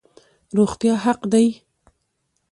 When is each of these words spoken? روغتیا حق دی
روغتیا 0.57 0.93
حق 1.05 1.17
دی 1.31 1.47